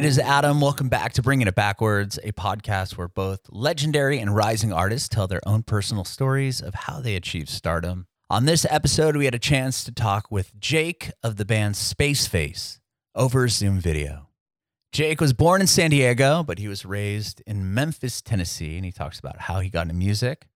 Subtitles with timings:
[0.00, 0.62] it is Adam.
[0.62, 5.26] Welcome back to Bringing It Backwards, a podcast where both legendary and rising artists tell
[5.26, 8.06] their own personal stories of how they achieved stardom.
[8.30, 12.78] On this episode, we had a chance to talk with Jake of the band Spaceface
[13.14, 14.28] over Zoom video.
[14.90, 18.92] Jake was born in San Diego, but he was raised in Memphis, Tennessee, and he
[18.92, 20.46] talks about how he got into music.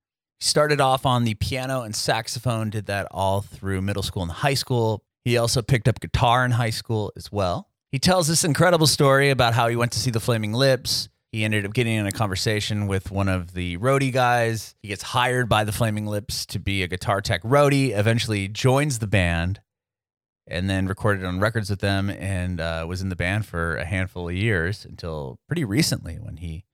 [0.41, 4.33] He started off on the piano and saxophone, did that all through middle school and
[4.33, 5.05] high school.
[5.23, 7.69] He also picked up guitar in high school as well.
[7.95, 11.09] He tells this incredible story about how he went to see the Flaming Lips.
[11.31, 14.75] He ended up getting in a conversation with one of the roadie guys.
[14.83, 18.99] He gets hired by the Flaming Lips to be a guitar tech roadie, eventually joins
[18.99, 19.61] the band,
[20.49, 23.85] and then recorded on records with them and uh, was in the band for a
[23.85, 26.65] handful of years until pretty recently when he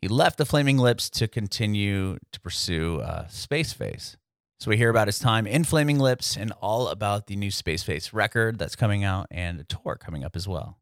[0.00, 4.16] he left the Flaming Lips to continue to pursue uh, Spaceface.
[4.62, 8.12] So we hear about his time in Flaming Lips and all about the new Spaceface
[8.12, 10.78] record that's coming out and a tour coming up as well.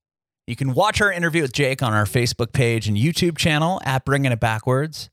[0.46, 4.04] You can watch our interview with Jake on our Facebook page and YouTube channel at
[4.04, 5.08] Bringing It Backwards.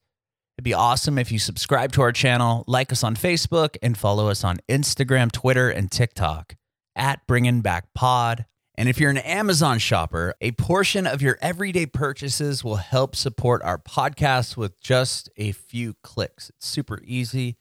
[0.58, 4.28] It'd be awesome if you subscribe to our channel, like us on Facebook, and follow
[4.28, 6.58] us on Instagram, Twitter, and TikTok
[6.94, 8.48] at Bringing Back Pod.
[8.76, 13.64] And if you're an Amazon shopper, a portion of your everyday purchases will help support
[13.64, 16.50] our podcast with just a few clicks.
[16.50, 17.56] It's super easy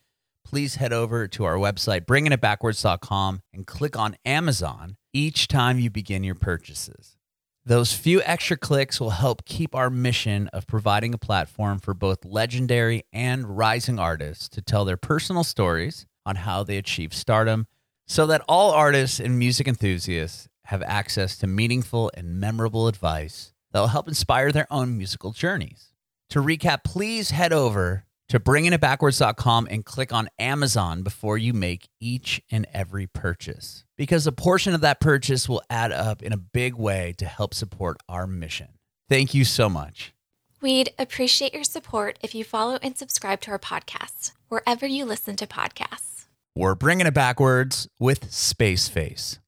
[0.47, 6.23] please head over to our website, bringingitbackwards.com, and click on Amazon each time you begin
[6.23, 7.17] your purchases.
[7.65, 12.25] Those few extra clicks will help keep our mission of providing a platform for both
[12.25, 17.67] legendary and rising artists to tell their personal stories on how they achieve stardom
[18.07, 23.81] so that all artists and music enthusiasts have access to meaningful and memorable advice that
[23.81, 25.91] will help inspire their own musical journeys.
[26.31, 32.42] To recap, please head over to bringingitbackwards.com and click on Amazon before you make each
[32.50, 36.75] and every purchase because a portion of that purchase will add up in a big
[36.75, 38.69] way to help support our mission.
[39.09, 40.12] Thank you so much.
[40.60, 45.37] We'd appreciate your support if you follow and subscribe to our podcast wherever you listen
[45.37, 46.26] to podcasts.
[46.56, 49.38] We're bringing it backwards with Spaceface.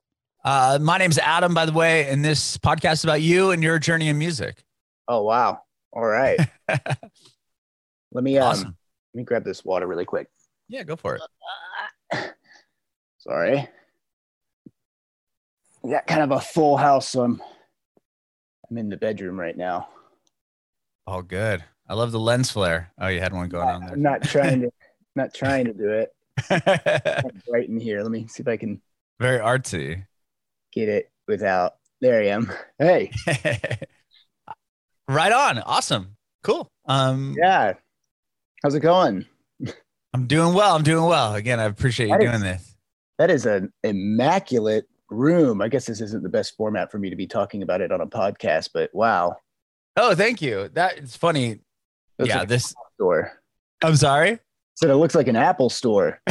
[0.45, 3.79] Uh, my name's Adam, by the way, and this podcast is about you and your
[3.79, 4.63] journey in music.
[5.09, 5.63] Oh wow!
[5.93, 6.39] All right.
[8.13, 8.77] Let me um, Awesome.
[9.15, 10.29] let me grab this water really quick.
[10.69, 11.23] Yeah, go for it.
[13.19, 13.69] Sorry.
[15.83, 17.43] We got kind of a full house, so I'm
[18.71, 19.89] I'm in the bedroom right now.
[21.07, 21.65] All good.
[21.89, 22.93] I love the lens flare.
[23.01, 23.95] Oh, you had one going on there.
[23.95, 24.71] I'm not trying to
[25.17, 26.13] not trying to do it
[27.49, 28.03] right in here.
[28.03, 28.81] Let me see if I can
[29.19, 30.05] Very artsy.
[30.73, 31.77] get it without.
[32.01, 32.53] There I am.
[32.79, 33.11] Hey,
[35.09, 35.59] right on.
[35.61, 36.17] Awesome.
[36.43, 36.71] Cool.
[36.85, 37.75] Um, yeah.
[38.63, 39.25] How's it going?
[40.15, 40.75] I'm doing well.
[40.75, 41.35] I'm doing well.
[41.35, 42.75] Again, I appreciate you That is- doing this.
[43.19, 45.61] That is an immaculate room.
[45.61, 48.01] I guess this isn't the best format for me to be talking about it on
[48.01, 49.35] a podcast, but wow.
[49.97, 50.69] Oh, thank you.
[50.75, 51.59] That is funny.
[52.19, 52.73] Looks yeah, like this.
[52.95, 53.33] store.
[53.83, 54.39] I'm sorry.
[54.77, 56.21] Said it looks like an Apple store.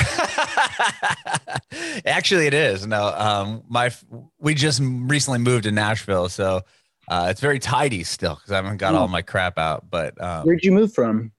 [2.06, 2.88] Actually, it is.
[2.88, 3.92] No, um, my
[4.40, 6.62] we just recently moved to Nashville, so
[7.10, 9.90] uh, it's very tidy still because I haven't got all my crap out.
[9.90, 11.32] But um, Where'd you move from?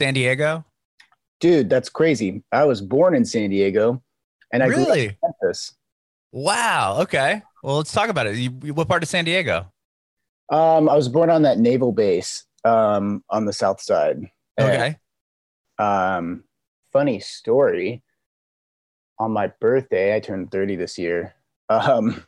[0.00, 0.64] San Diego,
[1.40, 2.42] Dude, that's crazy.
[2.52, 4.02] I was born in San Diego
[4.50, 5.06] and I grew up really?
[5.08, 5.74] in Memphis.
[6.32, 7.00] Wow.
[7.00, 7.42] Okay.
[7.62, 8.36] Well, let's talk about it.
[8.36, 9.70] You, what part of San Diego?
[10.50, 14.30] Um, I was born on that naval base um, on the south side.
[14.56, 14.96] And, Okay.
[15.78, 16.44] um,
[16.94, 18.02] funny story.
[19.18, 21.34] On my birthday, I turned 30 this year.
[21.68, 22.24] Um,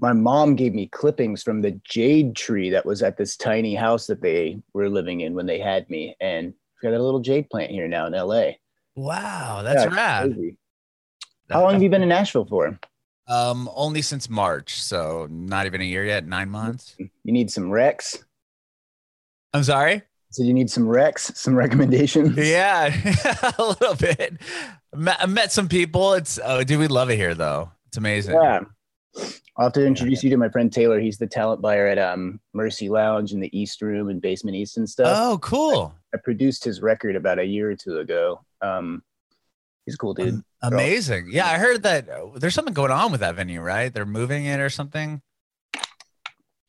[0.00, 4.08] my mom gave me clippings from the jade tree that was at this tiny house
[4.08, 6.16] that they were living in when they had me.
[6.20, 6.52] And
[6.90, 8.52] got a little jade plant here now in LA.
[8.94, 10.32] Wow, that's Yeah, rad.
[10.34, 10.56] crazy.
[11.50, 12.78] How long have you been in Nashville for?
[13.28, 16.26] Um, only since March, so not even a year yet.
[16.26, 16.96] Nine months.
[16.98, 18.24] You need some Rex.
[19.52, 20.02] I'm sorry.
[20.30, 22.36] So you need some Rex, some recommendations.
[22.36, 22.86] Yeah,
[23.58, 24.34] a little bit.
[24.94, 26.14] Met, I met some people.
[26.14, 27.70] It's oh, dude, we love it here though.
[27.88, 28.34] It's amazing.
[28.34, 28.60] Yeah.
[29.56, 31.00] I'll have to introduce you to my friend Taylor.
[31.00, 34.76] He's the talent buyer at um, Mercy Lounge in the East Room and Basement East
[34.76, 35.16] and stuff.
[35.18, 35.94] Oh, cool.
[36.14, 38.40] I produced his record about a year or two ago.
[38.60, 39.02] Um,
[39.86, 40.34] he's a cool dude.
[40.34, 41.28] Am- amazing.
[41.30, 43.92] Yeah, I heard that uh, there's something going on with that venue, right?
[43.92, 45.22] They're moving it or something.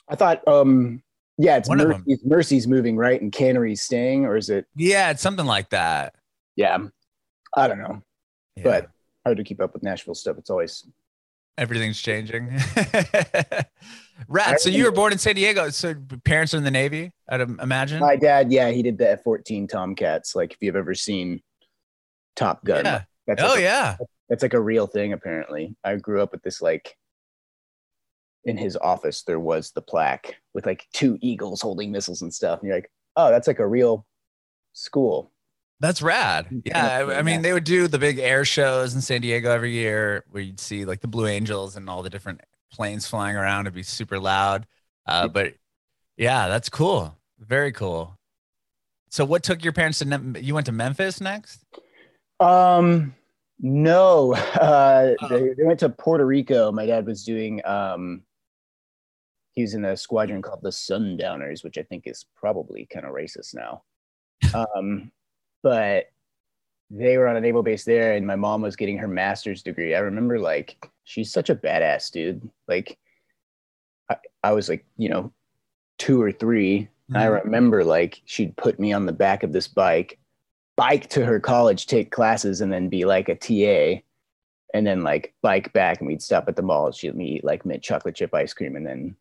[0.09, 1.03] I thought, um,
[1.37, 2.03] yeah, it's One of them.
[2.07, 3.21] Mercy's, Mercy's moving, right?
[3.21, 4.65] And Cannery's staying, or is it?
[4.75, 6.15] Yeah, it's something like that.
[6.55, 6.77] Yeah,
[7.55, 8.01] I don't know.
[8.55, 8.63] Yeah.
[8.63, 8.89] But
[9.25, 10.37] hard to keep up with Nashville stuff.
[10.37, 10.87] It's always
[11.57, 12.49] everything's changing.
[14.27, 14.59] Rad.
[14.59, 15.69] So you were born in San Diego.
[15.69, 15.93] So
[16.25, 17.99] parents are in the Navy, I'd imagine.
[17.99, 18.51] my dad.
[18.51, 20.35] Yeah, he did the F fourteen Tomcats.
[20.35, 21.41] Like if you've ever seen
[22.35, 23.03] Top Gun, Yeah.
[23.27, 23.97] that's Oh like a- yeah.
[24.29, 26.95] that's like a real thing apparently i grew up with this like
[28.43, 32.59] in his office there was the plaque with like two eagles holding missiles and stuff.
[32.59, 34.05] And you're like, oh, that's like a real
[34.73, 35.31] school.
[35.79, 36.47] That's rad.
[36.65, 37.05] Yeah.
[37.07, 40.23] I, I mean, they would do the big air shows in San Diego every year
[40.31, 42.41] where you'd see like the Blue Angels and all the different
[42.71, 43.67] planes flying around.
[43.67, 44.65] It'd be super loud.
[45.05, 45.53] Uh, but
[46.17, 47.15] yeah, that's cool.
[47.39, 48.17] Very cool.
[49.09, 50.05] So, what took your parents to?
[50.05, 51.63] Ne- you went to Memphis next?
[52.39, 53.15] Um,
[53.59, 56.71] no, uh, they, they went to Puerto Rico.
[56.71, 57.61] My dad was doing.
[57.65, 58.23] Um,
[59.53, 63.13] he was in a squadron called the Sundowners, which I think is probably kind of
[63.13, 63.83] racist now.
[64.75, 65.11] Um,
[65.67, 66.05] but
[66.89, 69.95] they were on a naval base there, and my mom was getting her master's degree.
[69.95, 72.49] I remember like she's such a badass dude.
[72.69, 72.97] Like,
[74.09, 74.15] I,
[74.45, 75.33] I was like, you know,
[75.97, 77.17] two or 3 mm-hmm.
[77.17, 80.19] I remember like she'd put me on the back of this bike
[80.77, 84.01] bike to her college, take classes, and then be like a TA,
[84.73, 86.93] and then like bike back, and we'd stop at the mall.
[86.93, 89.17] She'd let me eat like mint chocolate chip ice cream, and then.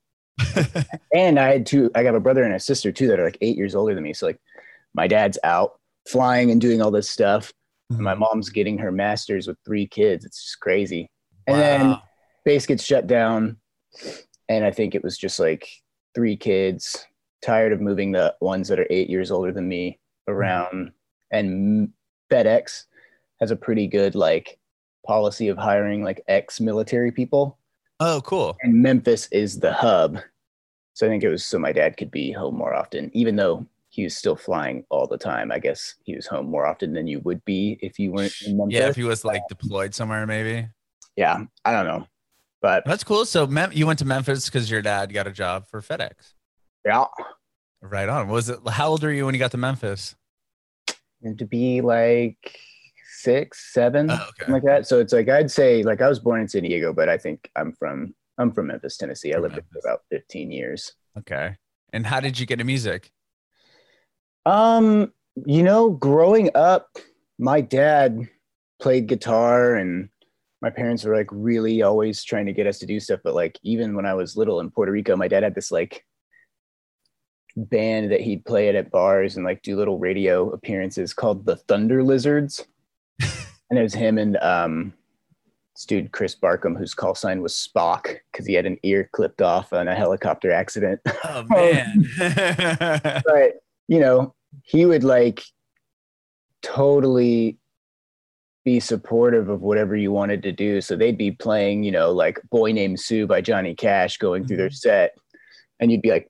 [1.12, 1.90] and I had two.
[1.96, 4.04] I got a brother and a sister too that are like eight years older than
[4.04, 4.12] me.
[4.12, 4.38] So like,
[4.94, 7.53] my dad's out flying and doing all this stuff.
[7.93, 8.03] Mm-hmm.
[8.03, 10.25] my mom's getting her master's with three kids.
[10.25, 11.08] It's just crazy.
[11.47, 11.62] And wow.
[11.62, 11.99] then
[12.44, 13.58] base gets shut down,
[14.49, 15.69] and I think it was just like
[16.12, 17.06] three kids
[17.43, 20.91] tired of moving the ones that are eight years older than me around
[21.31, 21.91] and
[22.31, 22.85] FedEx
[23.41, 24.58] has a pretty good like
[25.06, 27.58] policy of hiring like ex-military people.
[28.00, 28.56] Oh, cool.
[28.62, 30.19] And Memphis is the hub.
[30.94, 33.67] So I think it was so my dad could be home more often, even though
[33.96, 35.50] he was still flying all the time.
[35.50, 38.58] I guess he was home more often than you would be if you weren't in
[38.58, 38.75] Memphis.
[38.78, 40.69] Yeah, if he was like deployed somewhere, maybe.
[41.16, 42.06] Yeah, I don't know,
[42.60, 43.25] but that's cool.
[43.25, 46.34] So Mem- you went to Memphis because your dad got a job for FedEx.
[46.84, 47.06] Yeah.
[47.81, 48.28] Right on.
[48.28, 48.58] Was it?
[48.69, 50.14] How old were you when you got to Memphis?
[51.22, 52.58] And to be like
[53.19, 54.52] six, seven, oh, okay.
[54.52, 54.87] like that.
[54.87, 57.50] So it's like I'd say like I was born in San Diego, but I think
[57.56, 59.32] I'm from I'm from Memphis, Tennessee.
[59.32, 59.70] From I lived Memphis.
[59.72, 60.93] there for about 15 years.
[61.19, 61.56] Okay.
[61.94, 63.10] And how did you get into music?
[64.46, 65.12] Um,
[65.44, 66.96] you know, growing up,
[67.38, 68.26] my dad
[68.81, 70.08] played guitar and
[70.62, 73.20] my parents were like really always trying to get us to do stuff.
[73.22, 76.04] But like even when I was little in Puerto Rico, my dad had this like
[77.56, 81.56] band that he'd play it at bars and like do little radio appearances called the
[81.56, 82.66] Thunder Lizards.
[83.20, 84.94] and it was him and um,
[85.75, 89.43] this dude Chris Barkham, whose call sign was Spock because he had an ear clipped
[89.43, 91.00] off on a helicopter accident.
[91.25, 92.08] Oh man!
[93.26, 95.43] but you know, he would like
[96.62, 97.58] totally
[98.64, 100.81] be supportive of whatever you wanted to do.
[100.81, 104.56] So they'd be playing, you know, like "Boy Named Sue" by Johnny Cash going through
[104.56, 104.75] their mm-hmm.
[104.75, 105.17] set,
[105.81, 106.29] and you'd be like,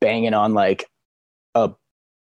[0.00, 0.88] banging on like
[1.54, 1.70] a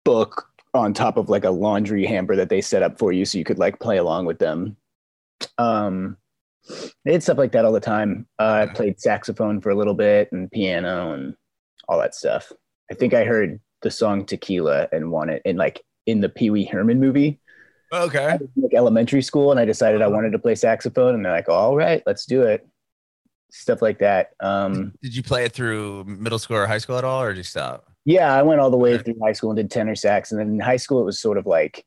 [0.04, 3.38] book on top of like a laundry hamper that they set up for you so
[3.38, 4.76] you could like play along with them.
[5.58, 6.16] Um,
[7.04, 8.26] they did stuff like that all the time.
[8.38, 11.34] Uh, I played saxophone for a little bit and piano and
[11.88, 12.52] all that stuff.
[12.90, 16.64] I think I heard the song Tequila and wanted in like in the Pee Wee
[16.64, 17.40] Herman movie.
[17.92, 18.38] Okay.
[18.56, 20.14] Like elementary school, and I decided I uh-huh.
[20.14, 22.66] wanted to play saxophone, and they're like, "All right, let's do it."
[23.52, 24.30] stuff like that.
[24.40, 27.38] Um, did you play it through middle school or high school at all, or did
[27.38, 27.86] you stop?
[28.04, 30.48] Yeah, I went all the way through high school and did tenor sax, and then
[30.48, 31.84] in high school it was sort of like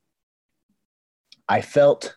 [1.48, 2.16] I felt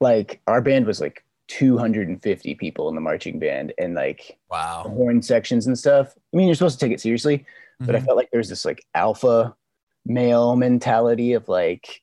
[0.00, 5.22] like our band was like 250 people in the marching band, and like wow horn
[5.22, 6.14] sections and stuff.
[6.32, 7.46] I mean, you're supposed to take it seriously,
[7.78, 7.96] but mm-hmm.
[7.96, 9.54] I felt like there's this like alpha
[10.04, 12.02] male mentality of like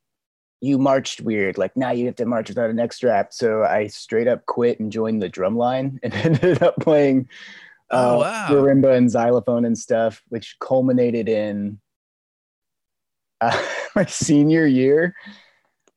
[0.62, 1.58] you marched weird.
[1.58, 3.34] Like now you have to march without a neck strap.
[3.34, 7.30] So I straight up quit and joined the drum line and ended up playing
[7.92, 8.48] uh, oh, wow.
[8.50, 11.80] marimba and xylophone and stuff, which culminated in
[13.42, 13.66] uh,
[13.96, 15.16] my senior year.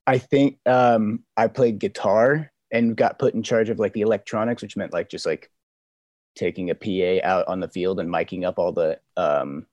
[0.07, 4.63] I think um, I played guitar and got put in charge of like the electronics,
[4.63, 5.51] which meant like just like
[6.39, 9.67] taking a PA out on the field and miking up all the um,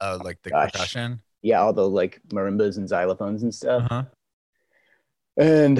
[0.00, 3.84] uh, like the gosh, percussion yeah, all the like marimbas and xylophones and stuff.
[3.84, 4.02] Uh-huh.
[5.36, 5.78] And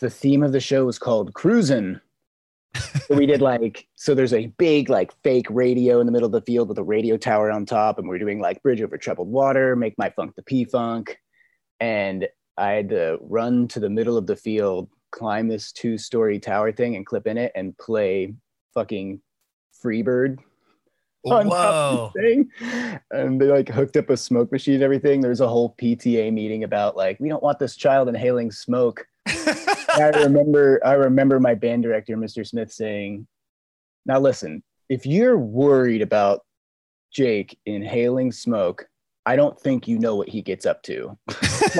[0.00, 2.00] the theme of the show was called Cruisin'.
[3.06, 6.32] so we did like so there's a big like fake radio in the middle of
[6.32, 9.28] the field with a radio tower on top and we're doing like bridge over troubled
[9.28, 11.18] water make my funk the p-funk
[11.80, 12.28] and
[12.58, 16.96] i had to run to the middle of the field climb this two-story tower thing
[16.96, 18.34] and clip in it and play
[18.74, 19.20] fucking
[19.84, 20.38] freebird
[21.24, 22.12] on Whoa.
[22.14, 22.50] thing.
[23.10, 25.20] And they like hooked up a smoke machine and everything.
[25.20, 29.06] There's a whole PTA meeting about like, we don't want this child inhaling smoke.
[29.26, 32.46] I remember I remember my band director, Mr.
[32.46, 33.26] Smith, saying,
[34.06, 36.40] Now listen, if you're worried about
[37.12, 38.88] Jake inhaling smoke,
[39.28, 41.18] I don't think you know what he gets up to.
[41.28, 41.70] He's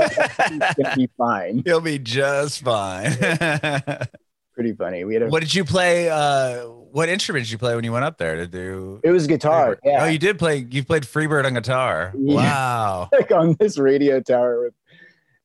[0.76, 1.62] gonna be fine.
[1.64, 3.17] He'll be just fine.
[4.52, 5.05] pretty funny.
[5.05, 6.11] We had a What did you play?
[6.11, 9.00] Uh, what instrument did you play when you went up there to do?
[9.02, 9.78] it was guitar, Freebird?
[9.83, 10.05] yeah.
[10.05, 10.67] Oh, you did play.
[10.71, 12.12] You played Freebird on guitar.
[12.19, 12.35] Yeah.
[12.35, 13.09] Wow.
[13.19, 14.75] like on this radio tower with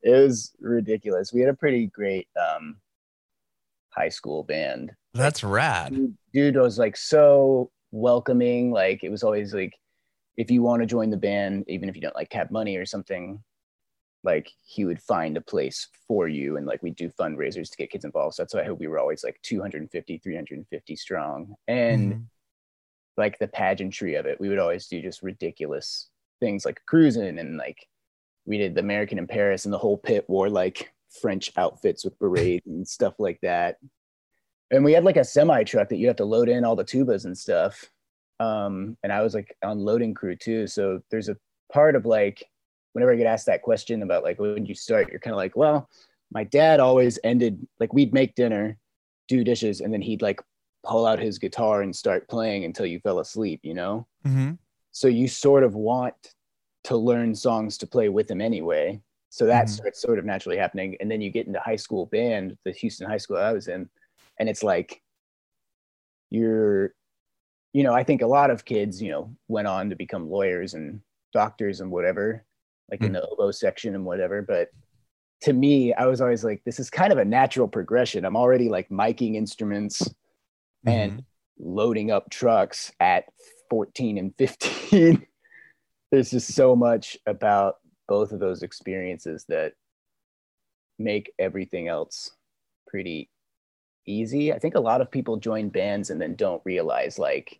[0.01, 1.31] it was ridiculous.
[1.31, 2.81] We had a pretty great um
[3.91, 4.91] high school band.
[5.13, 5.95] That's rad.
[5.95, 8.71] Dude, dude was like so welcoming.
[8.71, 9.71] Like it was always like
[10.37, 12.85] if you want to join the band, even if you don't like have money or
[12.85, 13.43] something,
[14.23, 17.91] like he would find a place for you and like we do fundraisers to get
[17.91, 18.35] kids involved.
[18.35, 21.55] So that's why I hope we were always like 250, 350 strong.
[21.67, 22.27] And Mhm.
[23.17, 24.39] like the pageantry of it.
[24.39, 26.09] We would always do just ridiculous
[26.39, 27.87] things like cruising and like
[28.45, 32.17] we did the American in Paris and the whole pit wore like French outfits with
[32.19, 33.77] berets and stuff like that.
[34.71, 36.83] And we had like a semi truck that you have to load in all the
[36.83, 37.91] tubas and stuff.
[38.43, 40.67] Um, and I was like on loading crew too.
[40.67, 41.37] So there's a
[41.71, 42.43] part of like
[42.93, 45.55] whenever I get asked that question about like when you start, you're kind of like,
[45.55, 45.89] well,
[46.31, 48.77] my dad always ended like we'd make dinner,
[49.27, 50.41] do dishes, and then he'd like
[50.83, 54.05] pull out his guitar and start playing until you fell asleep, you know?
[54.25, 54.57] Mhm.
[54.91, 56.33] So you sort of want
[56.83, 59.01] to learn songs to play with him anyway.
[59.29, 59.69] So that Mhm.
[59.69, 60.97] starts sort of naturally happening.
[60.99, 63.89] And then you get into high school band, the Houston high school I was in,
[64.37, 65.01] and it's like
[66.29, 66.93] you're,
[67.73, 70.75] you know, I think a lot of kids, you know, went on to become lawyers
[70.75, 71.01] and
[71.33, 72.45] doctors and whatever,
[72.91, 74.41] like in the oboe section and whatever.
[74.43, 74.69] But
[75.41, 78.25] to me, I was always like, this is kind of a natural progression.
[78.25, 80.07] I'm already like miking instruments
[80.85, 81.25] and Mhm.
[81.59, 83.25] loading up trucks at
[83.69, 85.25] 14 and 15
[86.11, 87.75] there's just so much about
[88.07, 89.73] both of those experiences that
[90.99, 92.35] make everything else
[92.87, 93.29] pretty
[94.05, 97.59] easy i think a lot of people join bands and then don't realize like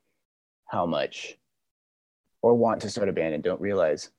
[0.74, 1.38] how much
[2.42, 4.10] or want to start a band and don't realize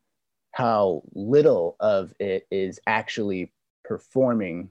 [0.52, 3.52] how little of it is actually
[3.84, 4.70] performing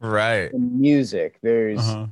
[0.00, 0.52] right.
[0.52, 2.06] the music there's Uh-huh.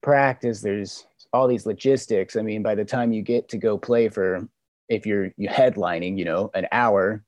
[0.00, 4.08] practice there's all these logistics i mean by the time you get to go play
[4.08, 4.48] for
[4.88, 7.24] if you're you headlining you know an hour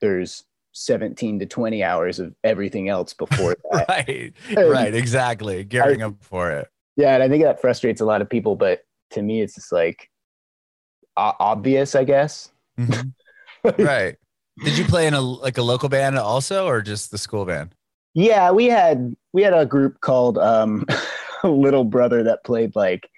[0.00, 4.32] there's 17 to 20 hours of everything else before that Right.
[4.56, 4.94] Right.
[4.94, 5.62] Exactly.
[5.64, 6.68] Gearing up for it.
[6.96, 9.72] yeah and i think that frustrates a lot of people but to me it's just
[9.72, 10.08] like
[11.20, 13.12] o- obvious i guess Mhm.
[13.78, 14.16] Right.
[14.64, 17.74] Did you play in a like a local band also, or just the school band?
[18.14, 20.84] yeah we had we had a group called um
[21.44, 23.08] little brother that played like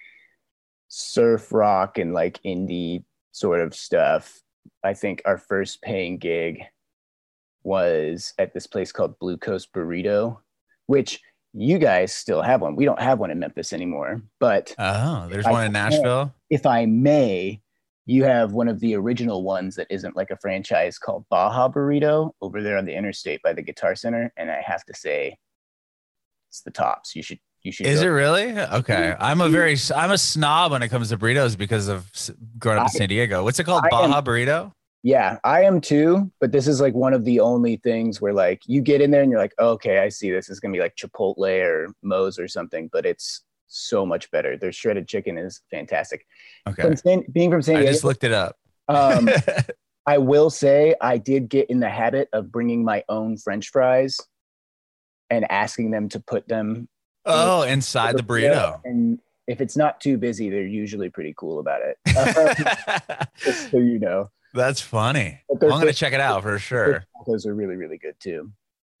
[0.87, 4.41] surf rock and like indie sort of stuff
[4.83, 6.61] i think our first paying gig
[7.63, 10.37] was at this place called blue coast burrito
[10.85, 11.21] which
[11.53, 15.45] you guys still have one we don't have one in memphis anymore but Oh, there's
[15.47, 16.33] I- one in Nashville.
[16.51, 17.61] if i may
[18.05, 22.31] you have one of the original ones that isn't like a franchise called baja burrito
[22.41, 25.37] over there on the interstate by the guitar center and i have to say
[26.49, 28.59] it's the tops you should you should Is go- it really?
[28.59, 29.15] Okay.
[29.19, 32.11] I'm a very I'm a snob when it comes to burritos because of
[32.59, 33.43] growing up in San Diego.
[33.43, 33.85] What's it called?
[33.85, 34.73] I am- Baja burrito?
[35.01, 36.31] Yeah, I am too.
[36.39, 39.21] But this is like one of the only things where like you get in there
[39.21, 42.37] and you're like, oh, okay, I see this is gonna be like Chipotle or Moe's
[42.37, 43.43] or something, but it's
[43.73, 44.57] so much better.
[44.57, 46.25] Their shredded chicken is fantastic.
[46.67, 46.81] Okay.
[46.81, 48.57] From San, being from San I just looked it up.
[48.87, 49.29] um,
[50.05, 54.19] I will say I did get in the habit of bringing my own French fries
[55.29, 56.89] and asking them to put them
[57.25, 58.81] oh, inside the burrito.
[58.83, 61.97] And if it's not too busy, they're usually pretty cool about it.
[63.37, 65.41] Just so you know, That's funny.
[65.49, 67.05] I'm gonna check it out for sure.
[67.25, 68.51] Those are really really good too.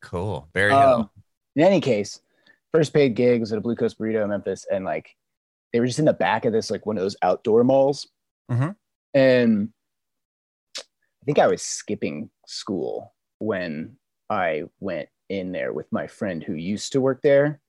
[0.01, 0.47] Cool.
[0.53, 1.09] Berry Um,
[1.55, 2.21] in any case,
[2.73, 5.15] first paid gig was at a Blue Coast Burrito in Memphis, and like
[5.71, 8.07] they were just in the back of this like one of those outdoor malls,
[8.51, 8.75] Mhm.
[9.13, 9.73] and
[10.77, 13.97] I think I was skipping school when
[14.29, 17.61] I went in there with my friend who used to work there,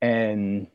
[0.00, 0.68] and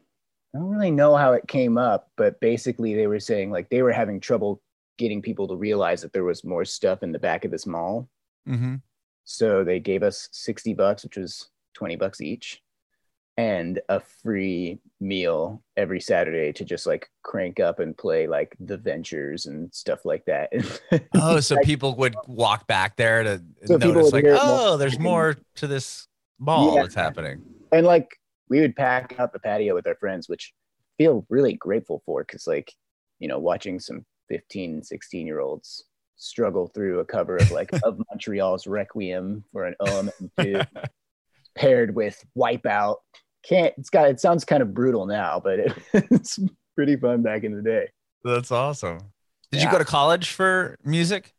[0.54, 3.82] I don't really know how it came up, but basically they were saying like they
[3.82, 4.62] were having trouble
[4.98, 8.10] getting people to realize that there was more stuff in the back of this mall.
[8.46, 8.76] hmm
[9.24, 12.62] So they gave us 60 bucks, which was 20 bucks each,
[13.38, 18.78] and a free meal every Saturday to just like crank up and play like the
[18.78, 20.52] ventures and stuff like that.
[21.16, 24.60] Oh, so people would walk back there to So notice like, it oh, more.
[24.68, 26.08] oh, there's more to this
[26.40, 26.84] mall Yeah.
[26.84, 27.42] that's happening.
[27.72, 28.08] and like
[28.50, 30.54] we would pack out the patio with our friends, which
[31.00, 32.72] I feel really grateful for because like,
[33.20, 35.86] you know, watching some 15 16 year olds
[36.18, 40.68] struggle through a cover of like of Montreal's Requiem for an O.M.M.2
[41.56, 42.98] paired with Wipeout.
[43.48, 46.40] Can't it's got it sounds kind of brutal now, but it, it's
[46.76, 47.90] pretty fun back in the day.
[48.24, 49.00] That's awesome.
[49.52, 51.34] Did you go to college for music?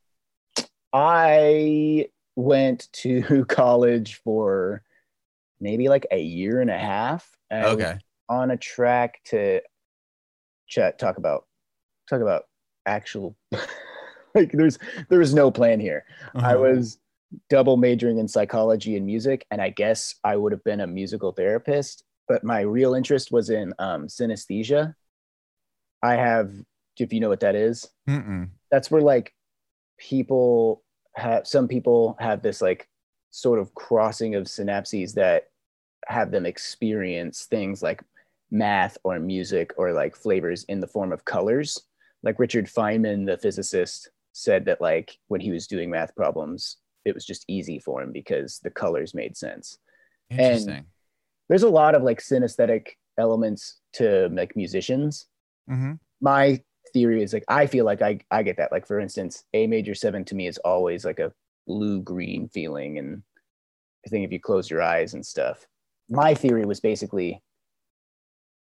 [0.93, 4.83] I went to college for
[5.61, 7.29] maybe like a year and a half.
[7.51, 7.99] and Okay.
[8.29, 9.61] on a track to
[10.67, 11.47] chat talk about
[12.09, 12.45] talk about
[12.87, 13.37] actual
[14.35, 16.05] like there's there was no plan here.
[16.35, 16.59] I Uh-huh.
[16.59, 16.99] was
[17.49, 21.33] double majoring in psychology and music, and I guess I would have been a musical
[21.33, 24.95] therapist, but my real interest was in um, synesthesia.
[26.03, 26.53] I have,
[26.99, 27.89] if you know what that is,
[28.71, 29.35] that's where like
[29.99, 30.83] people
[31.15, 32.89] have some people have this like
[33.31, 35.45] sort of crossing of synapses that
[36.07, 38.03] have them experience things like
[38.51, 41.81] math or music or like flavors in the form of colors.
[42.23, 47.15] Like richard feynman the physicist said that like when he was doing math problems it
[47.15, 49.79] was just easy for him because the colors made sense
[50.31, 50.87] Interesting.
[51.49, 55.27] there's a lot of like synesthetic elements to like musicians
[55.71, 55.93] mm-hmm.
[56.21, 56.61] my
[56.95, 58.73] theory is like I feel like I I get that.
[58.73, 61.33] Like for instance, A major seven to me is always like a
[61.67, 63.23] blue green feeling, and
[64.07, 65.67] I think if you close your eyes and stuff.
[66.09, 67.43] My theory was basically,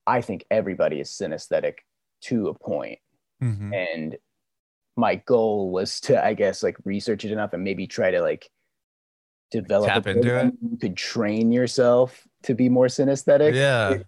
[0.06, 1.74] I think everybody is synesthetic
[2.22, 2.98] to a point,
[3.42, 3.72] Mm-hmm.
[3.74, 4.16] and
[4.96, 8.50] my goal was to I guess like research it enough and maybe try to like
[9.50, 10.52] develop Tap into it?
[10.60, 13.54] You could train yourself to be more synesthetic.
[13.54, 13.98] Yeah.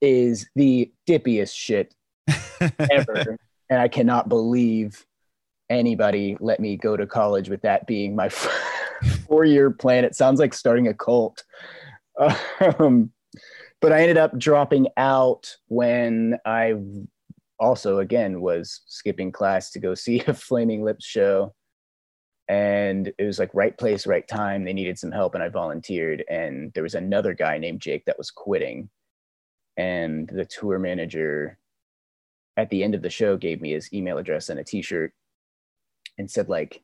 [0.00, 1.94] Is the dippiest shit
[2.60, 3.38] ever.
[3.70, 5.04] and I cannot believe
[5.70, 8.28] anybody let me go to college with that being my
[9.26, 10.04] four year plan.
[10.04, 11.44] It sounds like starting a cult.
[12.78, 13.10] Um,
[13.80, 16.74] but I ended up dropping out when I
[17.58, 21.54] also, again, was skipping class to go see a Flaming Lips show.
[22.46, 24.64] And it was like right place, right time.
[24.64, 26.24] They needed some help, and I volunteered.
[26.28, 28.90] And there was another guy named Jake that was quitting.
[29.78, 31.58] And the tour manager
[32.56, 35.12] at the end of the show gave me his email address and a t-shirt
[36.18, 36.82] and said like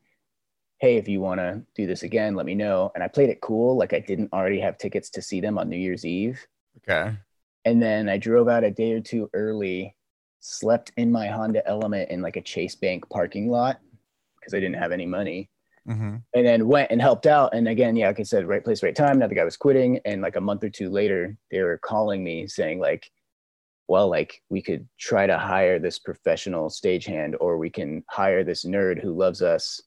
[0.79, 3.41] hey if you want to do this again let me know and i played it
[3.41, 6.45] cool like i didn't already have tickets to see them on new year's eve
[6.79, 7.17] okay.
[7.65, 9.95] and then i drove out a day or two early
[10.41, 13.79] slept in my honda element in like a chase bank parking lot
[14.39, 15.51] because i didn't have any money
[15.89, 16.17] Mm-hmm.
[16.35, 17.55] and then went and helped out.
[17.55, 19.19] And again, yeah, like I said, right place, right time.
[19.19, 22.23] Now the guy was quitting, and like a month or two later, they were calling
[22.23, 23.11] me saying like,
[23.89, 28.65] "Well, like we could try to hire this professional stagehand, or we can hire this
[28.65, 29.81] nerd who loves us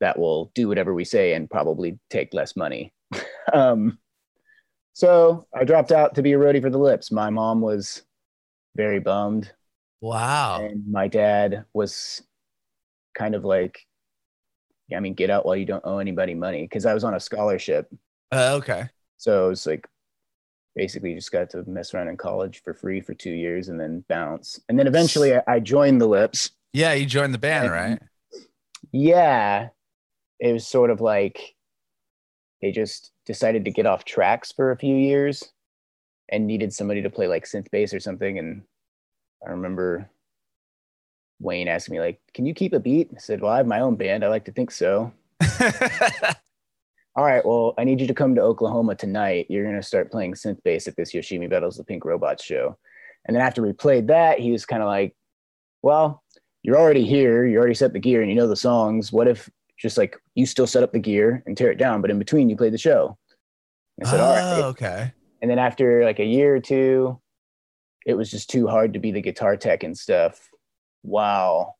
[0.00, 2.94] that will do whatever we say and probably take less money."
[3.52, 3.98] um,
[4.92, 7.10] so I dropped out to be a roadie for the Lips.
[7.10, 8.02] My mom was
[8.76, 9.52] very bummed
[10.00, 10.60] Wow.
[10.62, 12.22] and my dad was
[13.16, 13.78] kind of like
[14.94, 17.20] i mean get out while you don't owe anybody money because i was on a
[17.20, 17.88] scholarship
[18.32, 18.88] Uh, okay.
[19.16, 19.86] so it was like
[20.76, 24.04] basically just got to mess around in college for free for two years and then
[24.08, 28.00] bounce and then eventually i, I joined the lips Yeah, you joined the band, right?
[28.92, 29.68] yeah
[30.40, 31.54] it was sort of like
[32.60, 35.44] they just decided to get off tracks for a few years
[36.30, 38.62] and needed somebody to play like synth bass or something and
[39.46, 40.08] i remember
[41.40, 43.10] wayne asked me like can you keep a beat?
[43.14, 44.24] I said well i have my own band.
[44.24, 45.12] I like to think so.
[47.16, 49.46] All right well i need you to come to oklahoma tonight.
[49.48, 52.76] You're going to start playing synth bass at this yoshimi battles the pink robots show.
[53.26, 55.14] And then after we played that he was kind of like
[55.82, 56.22] well
[56.62, 57.44] you're already here.
[57.44, 59.12] You already set the gear and you know the songs.
[59.12, 62.10] What if just like you still set up the gear and tear it down but
[62.10, 63.18] in between you play the show?
[64.02, 64.62] I said all right.
[64.62, 65.12] Oh, okay.
[65.42, 67.20] and then after like a year or two
[68.04, 70.48] it was just too hard to be the guitar tech and stuff
[71.02, 71.76] while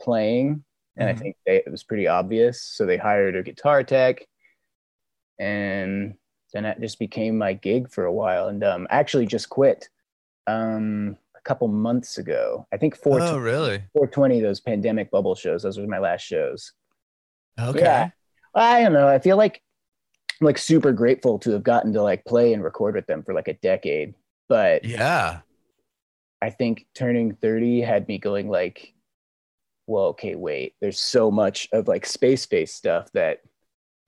[0.00, 0.64] playing
[0.96, 1.12] and Mhm.
[1.12, 4.26] i think they, it was pretty obvious so they hired a guitar tech
[5.38, 6.14] and
[6.52, 9.88] then that just became my gig for a while and um actually just quit
[10.46, 13.78] um a couple months ago i think 420, Oh, really?
[13.94, 16.72] 420 those pandemic bubble shows those were my last shows
[17.56, 17.78] Okay.
[17.80, 18.10] Yeah.
[18.52, 19.06] I don't know.
[19.06, 19.62] I feel like
[20.40, 23.32] I'm like super grateful to have gotten to like play and record with them for
[23.32, 24.14] like a decade.
[24.48, 25.42] But Yeah.
[26.42, 28.94] I think turning 30 had me going like,
[29.86, 33.40] well, okay, wait, there's so much of like space based stuff that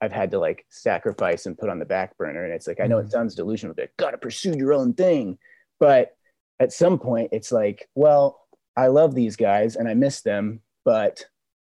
[0.00, 2.44] I've had to like sacrifice and put on the back burner.
[2.44, 3.10] And it's like, I know it Mhm.
[3.10, 5.38] sounds delusional, but gotta pursue your own thing.
[5.80, 6.16] But
[6.60, 11.26] at some point, it's like, well, I love these guys and I miss them, but,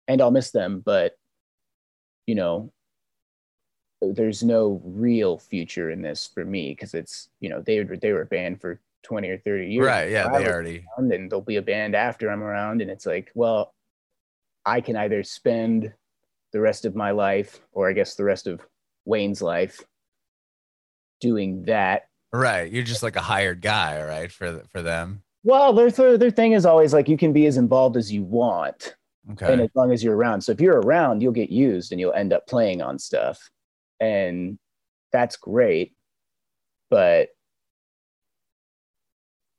[0.09, 1.17] and I'll miss them, but,
[2.27, 2.73] you know,
[4.01, 8.25] there's no real future in this for me because it's, you know, they they were
[8.25, 10.11] banned for 20 or 30 years Right.
[10.11, 10.29] Yeah.
[10.29, 10.85] They already.
[10.99, 12.83] and there'll be a band after I'm around.
[12.83, 13.75] And it's like, well,
[14.67, 15.93] I can either spend
[16.53, 18.61] the rest of my life, or I guess the rest of
[19.07, 19.81] Wayne's life,
[21.21, 22.09] doing that.
[22.33, 22.71] Right.
[22.71, 24.31] You're just like a hired guy, right?
[24.31, 25.23] For for them.
[25.45, 28.23] Well, their their their thing is always like you can be as involved as you
[28.23, 28.95] want,
[29.33, 29.51] Okay.
[29.53, 30.43] and as long as you're around.
[30.43, 33.49] So if you're around, you'll get used and you'll end up playing on stuff,
[34.01, 34.59] and
[35.13, 35.95] that's great.
[36.91, 37.29] But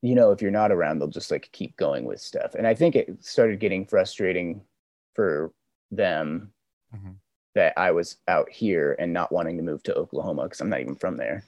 [0.02, 2.56] you know, if you're not around, they'll just like keep going with stuff.
[2.56, 4.62] And I think it started getting frustrating
[5.14, 5.52] for
[5.92, 6.54] them
[6.96, 7.16] Mhm.
[7.56, 10.80] that I was out here and not wanting to move to Oklahoma because I'm not
[10.82, 11.44] even from there.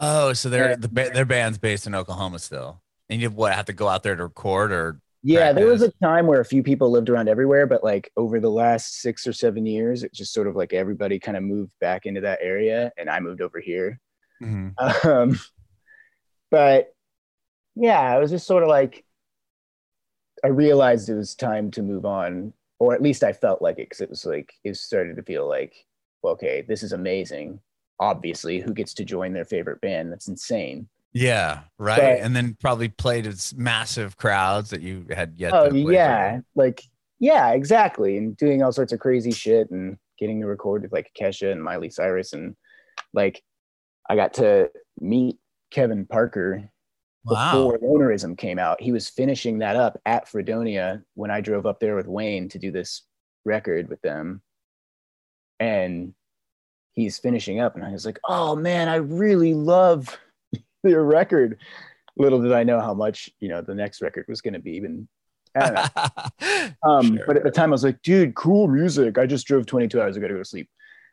[0.00, 3.72] Oh, so they're the their band's based in Oklahoma still, and you what have to
[3.72, 6.90] go out there to record or Yeah, there was a time where a few people
[6.90, 10.48] lived around everywhere, but like over the last six or seven years, it just sort
[10.48, 14.00] of like everybody kind of moved back into that area, and I moved over here.
[15.04, 15.38] Um,
[16.50, 16.93] but
[17.76, 19.04] yeah, I was just sort of like,
[20.44, 23.86] I realized it was time to move on, or at least I felt like it
[23.88, 25.74] because it was like, it started to feel like,
[26.22, 27.60] well, okay, this is amazing.
[28.00, 30.10] Obviously, who gets to join their favorite band?
[30.12, 30.88] That's insane.
[31.12, 35.52] yeah, right, But- and then probably played as massive crowds that you had yet.
[35.54, 36.44] Oh to play yeah, for.
[36.56, 36.82] like
[37.20, 41.10] yeah, exactly, and doing all sorts of crazy shit and getting to record with like
[41.18, 42.54] Kesha and Miley Cyrus and
[43.14, 43.42] like
[44.10, 45.38] I got to meet
[45.70, 46.68] Kevin Parker
[47.24, 48.80] wow, before Lonerism came out.
[48.80, 52.58] He was finishing that up at Fredonia when I drove up there with Wayne to
[52.58, 53.02] do this
[53.44, 54.42] record with them,
[55.60, 56.14] and
[56.92, 60.16] he's finishing up, and I was like, oh man, I really love
[60.84, 61.58] your record.
[62.16, 64.72] Little did I know how much you know the next record was going to be.
[64.72, 65.08] Even
[65.56, 66.70] I don't know.
[66.88, 67.26] Um, Sure.
[67.26, 69.18] but at the time I was like, dude, cool music.
[69.18, 70.16] I just drove 22 hours.
[70.16, 70.68] I got to go to sleep.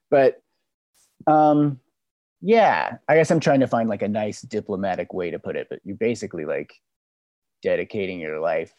[0.10, 0.42] But
[1.28, 1.80] um,
[2.42, 5.68] yeah, I guess I'm trying to find like a nice diplomatic way to put it.
[5.70, 6.74] But you're basically like
[7.62, 8.74] dedicating your life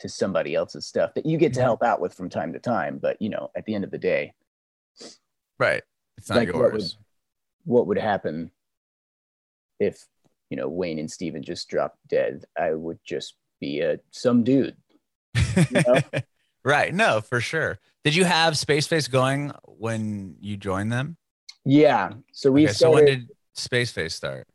[0.00, 2.98] to somebody else's stuff that you get to help out with from time to time.
[2.98, 4.34] But you know, at the end of the day,
[5.58, 5.82] right,
[6.16, 6.98] it's not like, what would- yours.
[7.64, 8.50] what would happen
[9.80, 10.06] if
[10.50, 12.44] you know Wayne and Steven just dropped dead?
[12.56, 14.76] I would just be a some dude.
[15.72, 16.00] know?
[16.64, 17.80] right, no, for sure.
[18.04, 21.16] Did you have Spaceface going when you joined them?
[21.64, 22.12] Yeah.
[22.32, 24.46] So we okay, so when did Spaceface start?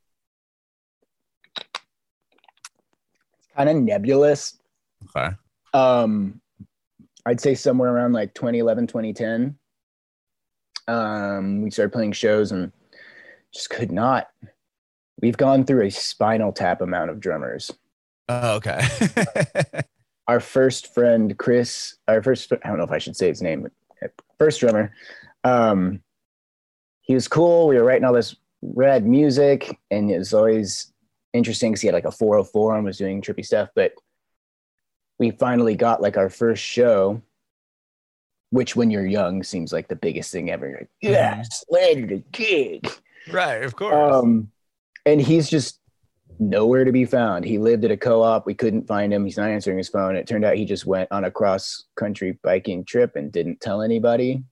[3.38, 4.58] It's kind of nebulous.
[5.16, 5.34] Okay.
[5.74, 6.42] um
[7.26, 9.58] i'd say somewhere around like 2011 2010
[10.90, 12.72] um we started playing shows and
[13.54, 14.28] just could not
[15.22, 17.72] we've gone through a spinal tap amount of drummers
[18.28, 18.82] Oh, okay.
[20.28, 23.68] our first friend chris our first i don't know if i should say his name
[24.38, 24.94] first drummer
[25.46, 26.02] um
[27.10, 30.94] he was cool we were writing all this rad music and it was always
[31.34, 33.94] interesting because he had like a 404 and was doing trippy stuff but
[35.18, 37.20] we finally got like our first show
[38.52, 42.20] which when you're young seems like the biggest thing ever You're like yes landed a
[42.32, 42.88] gig
[43.32, 43.96] right, of course.
[43.96, 44.52] um,
[45.08, 45.80] and he's just
[46.40, 47.44] nowhere to be found.
[47.44, 48.46] He lived at a co-op.
[48.46, 49.26] We couldn't find him.
[49.26, 50.16] He's not answering his phone.
[50.16, 54.44] It turned out he just went on a cross-country biking trip and didn't tell anybody.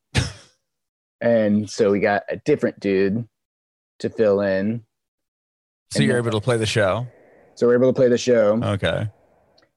[1.21, 3.27] And so we got a different dude
[3.99, 4.83] to fill in.
[5.91, 7.07] so you're able to play the show.
[7.55, 8.59] So we're able to play the show.
[8.63, 9.07] Okay.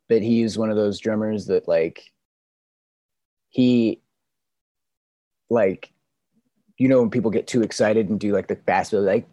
[0.09, 2.03] but he's one of those drummers that like
[3.49, 4.01] he
[5.49, 5.91] like
[6.79, 9.27] you know when people get too excited and do like the fast like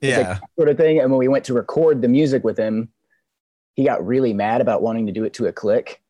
[0.00, 0.38] Yeah.
[0.56, 0.98] sort of thing.
[0.98, 2.88] And when we went to record the music with him,
[3.74, 6.00] he got really mad about wanting to do it to a click.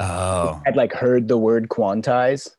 [0.00, 2.50] Oh, I'd like heard the word quantize,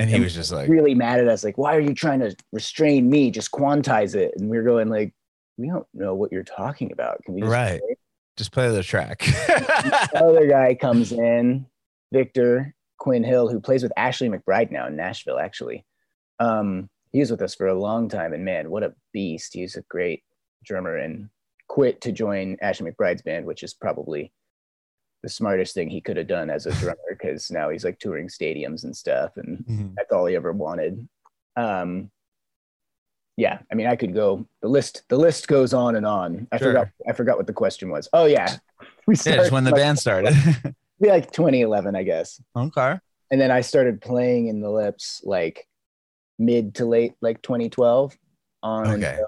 [0.00, 2.20] and he and was just like, really mad at us, like, why are you trying
[2.20, 3.30] to restrain me?
[3.30, 4.32] Just quantize it.
[4.36, 5.12] And we are going like,
[5.58, 7.22] we don't know what you're talking about.
[7.24, 7.80] Can we just right.
[8.36, 9.22] Just play the track.
[10.12, 11.66] The other guy comes in,
[12.12, 15.84] Victor Quinn Hill, who plays with Ashley McBryde now in Nashville, actually.
[16.38, 19.54] Um, he was with us for a long time, and man, what a beast!
[19.54, 20.22] He's a great
[20.64, 21.28] drummer and
[21.68, 24.32] quit to join Ashley McBryde's band, which is probably
[25.22, 28.28] the smartest thing he could have done as a drummer because now he's like touring
[28.28, 29.94] stadiums and stuff, and Mhm.
[29.96, 31.06] that's all he ever wanted.
[31.56, 32.10] Um,
[33.36, 34.46] yeah, I mean, I could go.
[34.62, 36.46] The list, the list goes on and on.
[36.52, 36.68] I Sure.
[36.68, 36.88] forgot.
[37.08, 38.08] I forgot what the question was.
[38.12, 38.56] Oh yeah,
[39.06, 40.34] we Yeah, just when the like- band started.
[41.00, 42.40] be like 2011, I guess.
[42.56, 42.98] okay.
[43.30, 45.66] And then I started playing in the lips like
[46.38, 48.16] mid to late, like 2012
[48.62, 49.18] on Okay.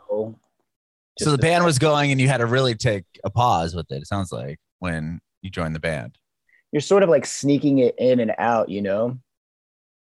[1.19, 3.97] So the band was going, and you had to really take a pause with it.
[4.03, 6.17] It sounds like when you joined the band.
[6.73, 9.19] you're sort of like sneaking it in and out, you know?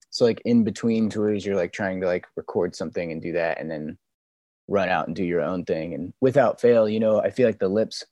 [0.10, 3.60] So like in between tours, you're like trying to like record something and do that
[3.60, 3.97] and then
[4.67, 5.93] run out and do your own thing.
[5.93, 8.04] And without fail, you know, I feel like the lips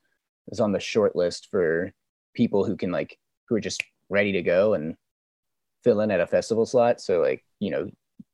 [0.50, 1.92] is on the short list for
[2.36, 4.96] people who can like who are just ready to go and
[5.84, 7.02] fill in at a festival slot.
[7.02, 7.90] So like, you know,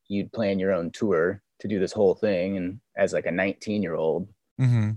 [0.07, 2.57] you'd plan your own tour to do this whole thing.
[2.57, 4.27] And as like a 19 year old,
[4.59, 4.91] Mm-hmm.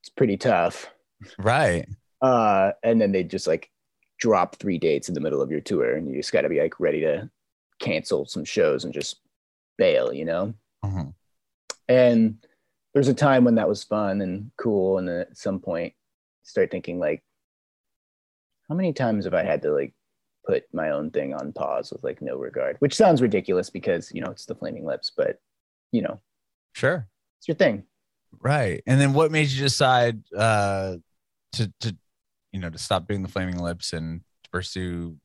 [0.00, 0.90] it's pretty tough.
[1.38, 1.86] Right.
[2.20, 3.70] Uh, and then they just like
[4.18, 6.60] drop three dates in the middle of your tour, and you just got to be
[6.60, 7.30] like ready to
[7.80, 9.20] cancel some shows and just
[9.76, 10.52] bail, you know.
[10.84, 11.14] Mhm.
[11.88, 12.44] And
[12.94, 15.94] there's a time when that was fun and cool, and then at some point,
[16.42, 17.22] start thinking like,
[18.68, 19.94] how many times have I had to like
[20.46, 22.76] put my own thing on pause with like no regard?
[22.80, 25.38] Which sounds ridiculous because you know it's the Flaming Lips, but
[25.92, 26.20] you know
[26.74, 27.06] Sure.
[27.38, 27.84] it's your thing.
[28.40, 28.82] Right.
[28.86, 30.96] And then what made you decide uh
[31.52, 31.96] to to
[32.52, 35.16] you know to stop doing the flaming lips and to pursue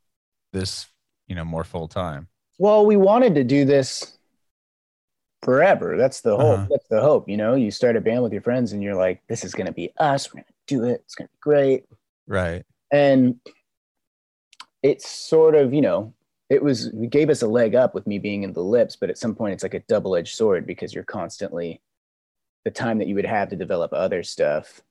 [0.52, 0.88] this,
[1.28, 2.28] you know, more full time?
[2.60, 4.18] Well, we wanted to do this
[5.42, 5.98] forever.
[5.98, 6.60] That's the hope.
[6.60, 6.68] Uh-huh.
[6.70, 7.28] That's the hope.
[7.28, 9.72] You know, you start a band with your friends and you're like, this is gonna
[9.74, 10.34] be us.
[10.34, 11.02] We're gonna do it.
[11.06, 11.86] It's gonna be great.
[12.28, 12.64] Right.
[12.92, 13.36] and
[14.82, 16.14] it's sort of you know
[16.50, 19.10] it was it gave us a leg up with me being in the lips but
[19.10, 21.82] at some point it's like a double-edged sword because you're constantly
[22.66, 24.82] the time that you would have to develop other stuff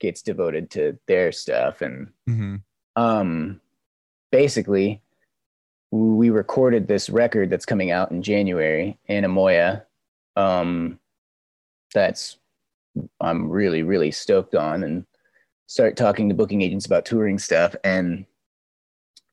[0.00, 2.56] gets devoted to their stuff and Mm-hmm.
[2.96, 3.60] um
[4.30, 5.02] basically
[5.90, 9.84] we recorded this record that's coming out in January Anemoia
[10.36, 10.98] um
[11.94, 12.38] that's
[13.20, 15.06] I'm really really stoked on and
[15.66, 18.26] start talking to booking agents about touring stuff and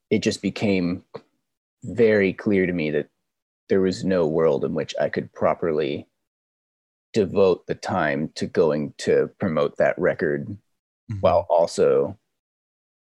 [0.10, 1.04] it just became
[1.84, 3.10] very clear to me that
[3.70, 6.08] there was no world in which I could properly
[7.16, 10.56] devote the time to going to promote that record
[11.22, 12.18] while also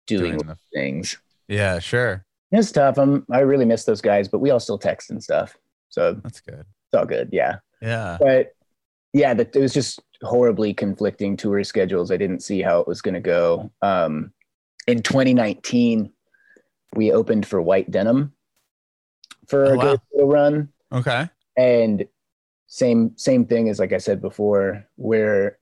[0.07, 0.39] doing, Mm-hmm.
[0.39, 1.19] Doing the- things.
[1.47, 2.25] Yeah, sure.
[2.51, 2.97] It's tough.
[2.97, 5.55] I'm, I really miss those guys, but we all still text and stuff.
[5.91, 6.61] So That's good.
[6.61, 7.29] it's all good.
[7.33, 7.57] Yeah.
[7.83, 8.17] Yeah.
[8.19, 8.55] But
[9.13, 12.11] yeah, that it was just horribly conflicting tour schedules.
[12.11, 13.71] I didn't see how it was going to go.
[13.83, 14.33] Um,
[14.87, 16.11] in 2019,
[16.95, 18.33] we opened for White Denim
[19.47, 19.83] for Oh, a wow.
[19.83, 20.69] good little run.
[20.93, 21.29] Okay.
[21.59, 22.07] and
[22.71, 25.59] same same thing as like i said before we're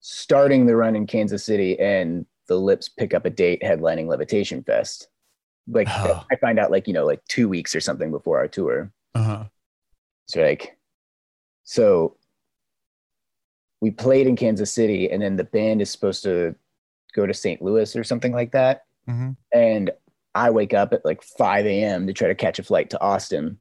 [0.00, 4.62] starting the run in kansas city and the lips pick up a date headlining levitation
[4.64, 5.08] fest
[5.70, 6.24] like Oh.
[6.32, 9.44] i find out like you know like two weeks or something before our tour Uh-huh.
[10.26, 10.78] so like
[11.64, 12.16] so
[13.82, 16.54] we played in kansas city and then the band is supposed to
[17.14, 19.30] go to st louis or something like that Mm-hmm.
[19.58, 19.90] and
[20.34, 22.06] I wake up at like 5 a.m.
[22.06, 23.58] to try to catch a flight to Austin.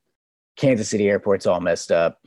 [0.58, 2.19] Kansas City airport's all messed up.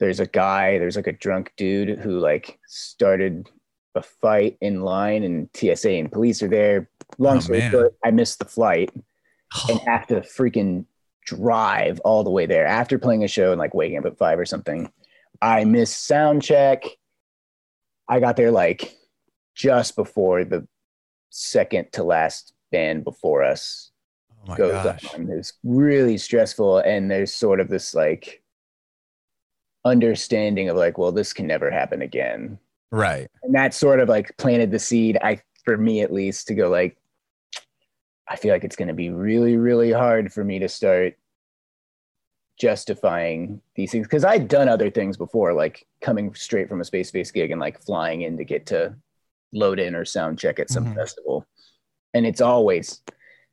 [0.00, 3.48] There's a guy, there's like a drunk dude who like started
[3.94, 6.88] a fight in line, and TSA and police are there.
[7.18, 8.90] Long Oh, story short, I missed the flight
[9.68, 10.86] and have to freaking
[11.26, 14.38] drive all the way there after playing a show and like waking up at five
[14.38, 14.90] or something.
[15.42, 16.84] I missed sound check.
[18.08, 18.96] I got there like
[19.54, 20.66] just before the
[21.30, 23.90] second to last band before us
[24.42, 25.14] oh my goes gosh.
[25.14, 25.28] on.
[25.30, 26.78] It's really stressful.
[26.78, 28.39] And there's sort of this like
[29.84, 32.58] understanding of like, well, this can never happen again.
[32.92, 33.28] Right.
[33.42, 36.68] And that sort of like planted the seed, I for me at least, to go
[36.68, 36.96] like,
[38.28, 41.16] I feel like it's gonna be really, really hard for me to start
[42.58, 47.08] justifying these things because I'd done other things before, like coming straight from a space
[47.08, 48.94] space gig and like flying in to get to
[49.52, 50.94] load in or sound check at some Mhm.
[50.94, 51.46] festival.
[52.12, 53.00] And it's always,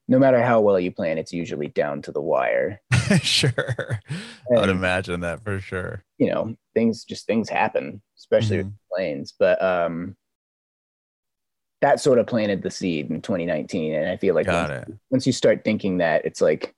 [0.07, 2.81] no matter how well you plan, it's usually down to the wire.
[3.22, 4.00] sure.
[4.56, 6.04] I would imagine that for sure.
[6.17, 9.34] you know, things just things happen, especially with planes.
[9.38, 10.15] But um
[11.82, 13.93] that sort of planted the seed in 2019.
[13.93, 16.74] And I feel like once, once you start thinking that, it's like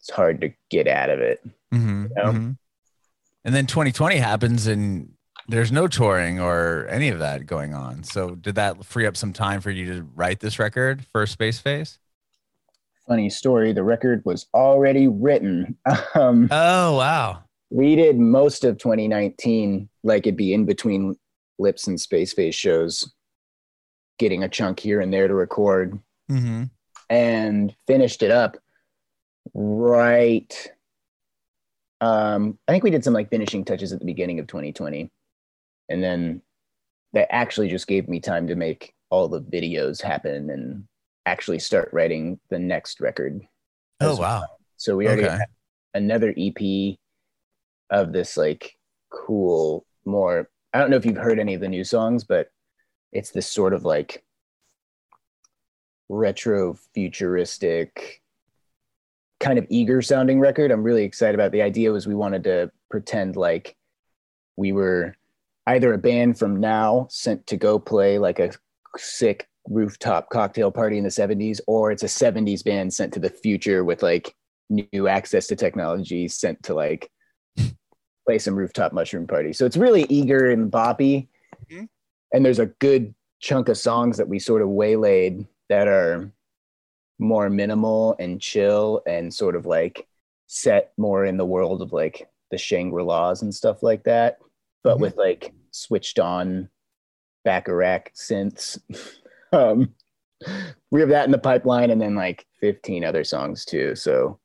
[0.00, 1.42] it's hard to get out of it.
[1.72, 2.02] Mm-hmm.
[2.16, 2.24] know?
[2.24, 2.56] mhm.
[3.44, 5.12] And then 2020 happens and
[5.48, 8.04] there's no touring or any of that going on.
[8.04, 11.98] So did that free up some time for you to write this record for Spaceface?
[13.10, 15.76] Funny story, the record was already written.
[16.14, 17.42] Um Oh wow.
[17.70, 21.16] we did most of 2019 like it'd be in between
[21.58, 23.12] lips and spaceface shows
[24.18, 25.98] getting a chunk here and there to record
[26.30, 26.64] Mm-hmm.
[27.08, 28.56] and finished it up
[29.52, 30.70] right
[32.00, 35.10] um i think we did some like finishing touches at the beginning of 2020
[35.88, 36.40] and then
[37.12, 40.84] that actually just gave me time to make all the videos happen and
[41.26, 43.40] actually start writing the next record
[44.00, 44.44] Oh wow.
[44.76, 45.32] so we already Okay.
[45.32, 45.48] have
[45.94, 46.58] another ep
[47.90, 48.76] of this like
[49.10, 52.48] cool more i don't know if you've heard any of the new songs but
[53.12, 54.24] it's this sort of like
[56.08, 58.22] retro futuristic
[59.40, 62.70] kind of eager sounding record i'm really excited about the idea was we wanted to
[62.90, 63.76] pretend like
[64.56, 65.14] we were
[65.66, 68.50] either a band from now sent to go play like a
[68.96, 73.30] sick rooftop cocktail party in the 70s or it's a 70s band sent to the
[73.30, 74.34] future with like
[74.68, 77.08] new access to technology sent to like
[78.26, 81.28] play some rooftop mushroom party so it's really eager and boppy
[81.70, 81.88] Mhm.
[82.32, 86.30] and there's a good chunk of songs that we sort of waylaid that are
[87.18, 90.06] more minimal and chill and sort of like
[90.46, 94.38] set more in the world of like the Shangri-Las and stuff like that.
[94.82, 95.00] but Mhm.
[95.00, 96.68] with like switched on
[97.44, 98.78] Bacharach synths.
[99.52, 99.92] um,
[100.90, 103.94] we have that in the pipeline, and then like 15 other songs too.
[103.94, 104.38] So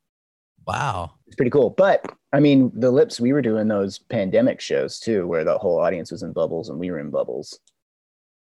[0.67, 1.11] Wow.
[1.27, 1.69] it's pretty cool.
[1.69, 5.79] But I mean, the lips we were doing those pandemic shows too, where the whole
[5.79, 7.59] audience was in bubbles and we were in bubbles.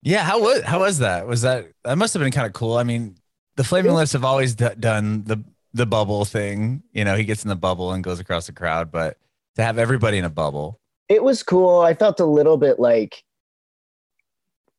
[0.03, 0.23] Yeah.
[0.23, 1.27] How was how was that?
[1.27, 2.77] Was that that must have been kind of cool?
[2.77, 3.17] I mean,
[3.57, 6.83] the Flaming Lips have always d- done the the bubble thing.
[6.93, 9.17] You know, he gets in the bubble and goes across the crowd, but
[9.57, 10.81] to have everybody in a bubble.
[11.09, 11.81] It was cool.
[11.81, 13.23] I felt a little bit like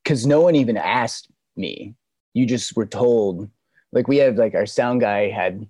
[0.04, 1.96] because no one even asked me.
[2.34, 3.50] You just were told.
[3.92, 5.66] Like we had like our sound guy had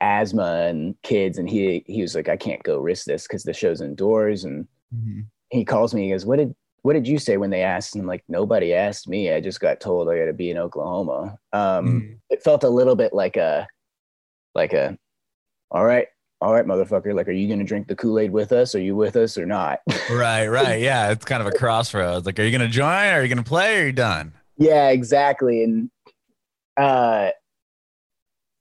[0.00, 3.52] asthma and kids, and he he was like, I can't go risk this because the
[3.52, 4.44] show's indoors.
[4.44, 4.66] And
[5.50, 6.04] he calls me.
[6.04, 8.74] He goes, "What did what did you say when they asked?" And I'm like, "Nobody
[8.74, 9.32] asked me.
[9.32, 12.18] I just got told I got to be in Oklahoma." Um, Mhm.
[12.30, 13.66] It felt a little bit like a
[14.54, 14.96] like a,
[15.70, 16.06] all right,
[16.40, 17.14] all right, motherfucker.
[17.14, 18.74] Like, are you gonna drink the Kool Aid with us?
[18.74, 19.80] Are you with us or not?
[20.10, 20.80] Right, right.
[20.80, 21.10] Yeah.
[21.10, 22.24] It's kind of a crossroads.
[22.24, 22.86] Like, are you gonna join?
[23.12, 23.78] Are you gonna play?
[23.78, 24.32] Or are you done?
[24.58, 25.62] Yeah, exactly.
[25.64, 25.90] And
[26.76, 27.30] uh,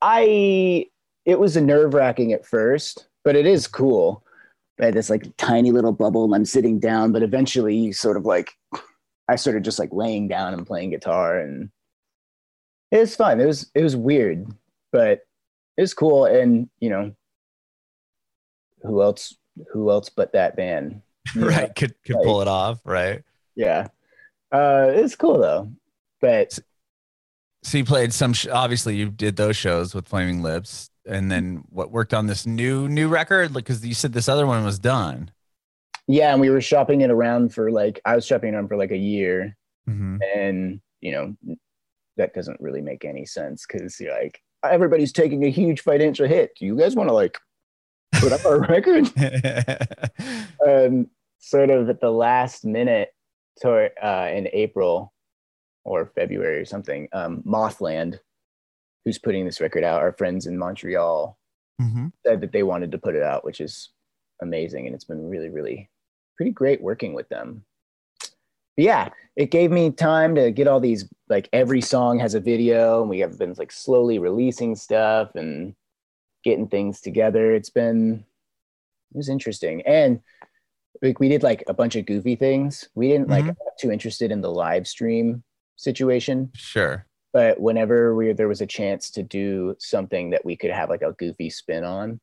[0.02, 0.86] I
[1.26, 4.24] it was a nerve wracking at first, but it is cool.
[4.80, 8.16] I had this like tiny little bubble and I'm sitting down, but eventually you sort
[8.18, 8.52] of like
[9.28, 11.70] I started just like laying down and playing guitar and
[12.92, 13.42] it was fun.
[13.42, 14.48] It was it was weird,
[14.92, 15.22] but
[15.78, 16.26] it was cool.
[16.26, 17.14] And you know,
[18.84, 19.36] who else
[19.74, 21.02] who else but that band?
[21.36, 21.48] you know?
[21.48, 21.76] Right.
[21.76, 22.24] Could could Right.
[22.26, 22.80] pull it off.
[22.86, 23.24] Right.
[23.56, 23.88] Yeah.
[24.52, 25.70] Uh it's cool though.
[26.22, 26.58] But
[27.64, 28.34] So you played some.
[28.34, 32.46] Sh- obviously, you did those shows with Flaming Lips, and then what worked on this
[32.46, 33.54] new new record?
[33.54, 35.32] Because you said this other one was done.
[36.08, 38.78] yeah, and we were shopping it around for like I was shopping it around for
[38.78, 39.56] like a year.
[39.90, 40.20] Mhm.
[40.36, 41.36] and you know
[42.18, 46.52] that doesn't really make any sense because you're like everybody's taking a huge financial hit
[46.60, 47.38] do you guys want to like
[48.20, 49.06] put up our record
[50.68, 51.08] um
[51.40, 53.10] sort of at the last minute
[53.62, 55.14] toward uh in april
[55.88, 58.20] or february or something um mothland
[59.06, 61.38] who's putting this record out our friends in montreal
[61.82, 62.12] Mhm.
[62.26, 63.90] said that they wanted to put it out which is
[64.42, 65.90] amazing and it's been really really
[66.36, 67.64] pretty great working with them
[68.76, 72.40] But yeah it gave me time to get all these like every song has a
[72.40, 75.76] video and we have been like slowly releasing stuff and
[76.44, 78.26] getting things together it's been
[79.14, 80.20] it was interesting and
[81.02, 83.56] like we did like a bunch of goofy things we didn't like Mhm.
[83.80, 85.44] Too interested in the live stream
[85.78, 87.06] situation Sure.
[87.34, 91.02] but whenever we there was a chance to do something that we could have like
[91.04, 92.20] a goofy spin on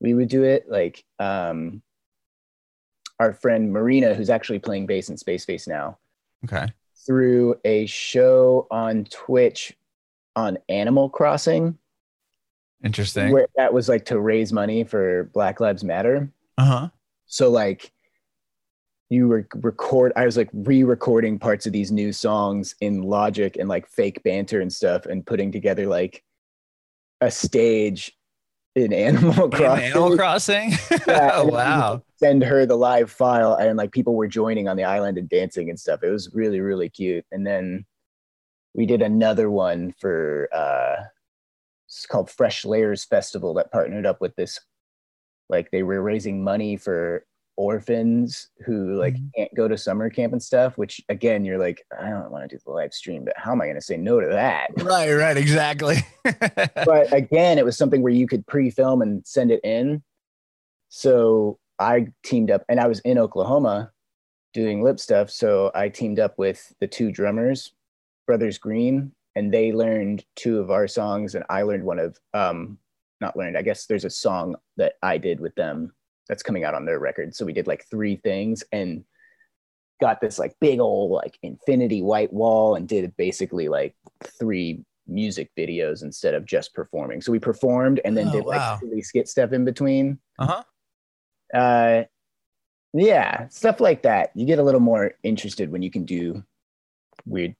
[0.00, 1.82] we would do it like um
[3.18, 5.98] our friend marina who's actually playing bass in Spaceface now
[6.44, 6.66] Okay.
[7.06, 9.74] threw a show on twitch
[10.36, 11.78] on animal crossing
[12.84, 13.32] Interesting.
[13.32, 16.88] where that was like to raise money for black lives matter Uh huh.
[17.24, 17.90] so like
[19.08, 23.68] you were record i was like re-recording parts of these new songs in logic and
[23.68, 26.24] like fake banter and stuff and putting together like
[27.20, 28.12] a stage
[28.74, 30.70] in animal crossing Animal Crossing.
[31.06, 32.02] Yeah, oh wow.
[32.18, 35.70] send her the live file and like people were joining on the island and dancing
[35.70, 37.84] and stuff it was really really cute and then
[38.74, 40.96] we did another one for uh
[41.86, 44.58] it's called fresh layers festival that partnered up with this
[45.48, 47.24] like they were raising money for
[47.56, 49.30] orphans who like Mhm.
[49.36, 52.54] can't go to summer camp and stuff which again you're like i don't want to
[52.56, 55.12] do the live stream but how am i going to say no to that Right.
[55.12, 55.36] Right.
[55.36, 55.96] Exactly.
[56.24, 60.02] but again, it was something where you could pre-film and send it in.
[60.88, 63.90] So I teamed up, and I was in Oklahoma
[64.52, 65.30] doing lip stuff.
[65.30, 67.72] So I teamed up with the two drummers,
[68.26, 72.78] Brothers Green, and they learned two of our songs, and I learned one of um,
[73.20, 73.56] not learned.
[73.58, 75.92] I guess there's a song that I did with them
[76.28, 77.34] that's coming out on their record.
[77.34, 79.04] So we did like three things and
[80.00, 83.94] got this like big old like infinity white wall and did basically like
[84.38, 87.20] three music videos instead of just performing.
[87.22, 88.78] So we performed and then Oh, did like wow.
[88.80, 90.18] silly skit stuff in between.
[90.38, 90.62] uh huh.
[91.54, 92.04] Uh,
[92.92, 94.30] yeah, stuff like that.
[94.34, 96.42] You get a little more interested when you can do
[97.24, 97.54] weird,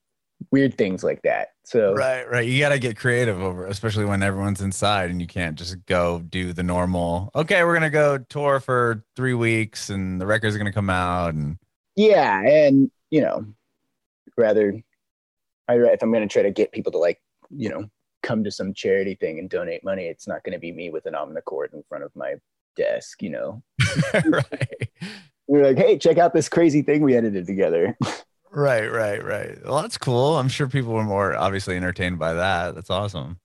[0.51, 1.49] weird things like that.
[1.65, 2.29] So Right.
[2.29, 2.47] Right.
[2.47, 6.21] You got to get creative over, especially when everyone's inside and you can't just go
[6.21, 7.31] do the normal.
[7.35, 11.35] Okay, we're gonna go tour for three weeks and the record's are gonna come out
[11.35, 11.59] and
[11.97, 13.47] yeah, and you know,
[14.37, 14.75] rather,
[15.67, 17.21] I if I'm gonna try to get people to like,
[17.51, 17.87] you know,
[18.23, 21.15] come to some charity thing and donate money, it's not gonna be me with an
[21.15, 22.35] Omnichord in front of my
[22.77, 23.23] desk.
[23.23, 23.63] You know,
[24.15, 24.91] right.
[25.47, 27.97] we're like, hey, check out this crazy thing we edited together.
[28.53, 29.59] Right, right, right.
[29.65, 30.39] Well, that's cool.
[30.39, 32.75] I'm sure people were more obviously entertained by that.
[32.75, 33.39] That's awesome.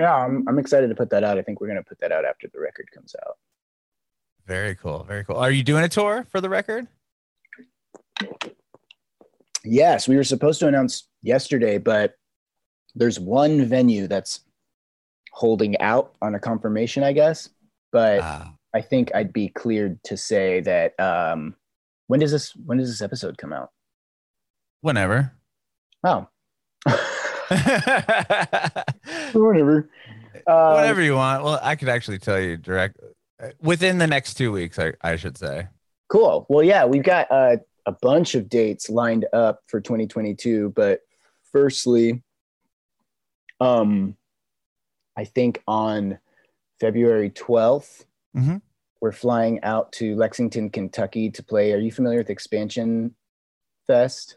[0.00, 1.38] yeah, I'm I'm excited to put that out.
[1.38, 3.36] I think we're gonna put that out after the record comes out.
[4.46, 5.04] Very cool.
[5.04, 5.36] Very cool.
[5.36, 6.86] Are you doing a tour for the record?
[9.64, 12.14] Yes, we were supposed to announce yesterday, but
[12.94, 14.40] there's one venue that's
[15.32, 17.48] holding out on a confirmation, I guess.
[17.90, 18.52] But Ah.
[18.74, 21.56] I think I'd be cleared to say that um
[22.06, 23.70] when does this when does this episode come out?
[24.84, 25.32] Whenever.
[26.04, 26.28] Oh.
[29.32, 29.88] Whatever.
[30.46, 31.42] Uh, Whatever you want.
[31.42, 32.98] Well, I could actually tell you direct
[33.62, 34.78] within the next two weeks.
[34.78, 35.68] I, I should say.
[36.08, 36.44] Cool.
[36.50, 37.56] Well, yeah, we've got uh,
[37.86, 40.72] a bunch of dates lined up for 2022.
[40.76, 41.00] But
[41.50, 42.22] firstly,
[43.60, 44.16] um,
[45.16, 46.18] I think on
[46.80, 48.04] February 12th,
[48.36, 48.60] Mhm.
[49.00, 51.72] we're flying out to Lexington, Kentucky to play.
[51.72, 53.14] Are you familiar with Expansion
[53.86, 54.36] Fest?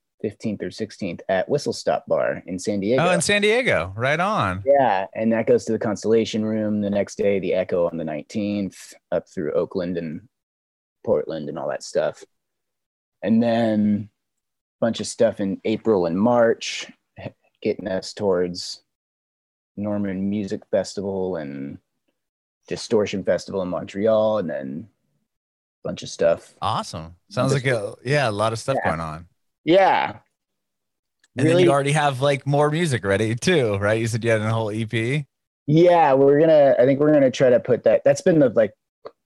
[2.99, 3.93] Oh, in San Diego.
[3.95, 4.63] Right on.
[4.65, 7.39] yeah, and that goes to the Constellation Room the next day.
[7.39, 10.27] The Echo on the 19th, up through Oakland and
[11.05, 12.23] Portland and all that stuff,
[13.23, 14.09] and then
[14.79, 16.91] a bunch of stuff in April and March,
[17.61, 18.81] getting us towards
[19.77, 21.77] Norman Music Festival and
[22.67, 24.87] Distorsion Festival in Montreal, and then
[25.83, 26.53] a bunch of stuff.
[26.61, 27.15] Awesome.
[27.29, 28.89] Sounds like a yeah, a lot of stuff Yeah.
[28.89, 29.27] going on.
[29.63, 30.17] Yeah,
[31.37, 33.99] And then you already have like more music ready too, right?
[33.99, 35.25] You said you had a whole EP.
[35.67, 36.13] yeah.
[36.13, 36.75] We're gonna.
[36.79, 38.03] I think we're gonna try to put that.
[38.03, 38.73] That's been the like,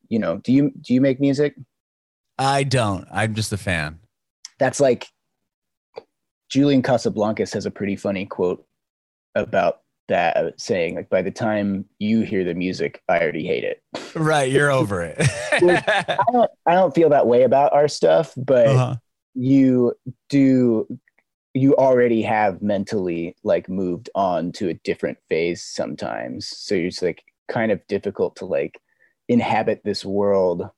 [0.09, 0.37] you know.
[0.37, 1.55] Do you do you make music?
[2.37, 3.07] I don't.
[3.11, 3.99] I'm just a fan.
[4.59, 5.07] that's like
[6.49, 8.65] Julian Casablancas has a pretty funny quote
[9.35, 13.63] about that uh, saying like by the time you hear the music I already hate
[13.63, 13.81] it.
[14.15, 15.15] Right, you're over it.
[15.51, 18.95] I don't I don't feel that way about our stuff, but Uh-huh.
[19.35, 19.93] You
[20.29, 20.87] do
[21.53, 26.47] you already have mentally like moved on to a different phase sometimes.
[26.47, 28.77] So it's like kind of difficult to like
[29.29, 30.69] inhabit this world